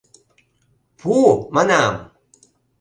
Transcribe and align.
Пу, 0.99 1.13
манам! 1.55 1.95